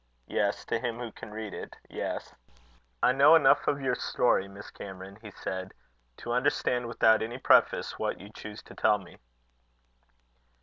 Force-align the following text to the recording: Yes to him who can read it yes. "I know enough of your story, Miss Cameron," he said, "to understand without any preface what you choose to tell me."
Yes 0.25 0.65
to 0.65 0.79
him 0.79 0.97
who 0.97 1.11
can 1.11 1.29
read 1.29 1.53
it 1.53 1.75
yes. 1.87 2.33
"I 3.03 3.11
know 3.11 3.35
enough 3.35 3.67
of 3.67 3.79
your 3.79 3.93
story, 3.93 4.47
Miss 4.47 4.71
Cameron," 4.71 5.19
he 5.21 5.29
said, 5.29 5.75
"to 6.17 6.31
understand 6.33 6.87
without 6.87 7.21
any 7.21 7.37
preface 7.37 7.99
what 7.99 8.19
you 8.19 8.31
choose 8.31 8.63
to 8.63 8.73
tell 8.73 8.97
me." 8.97 9.19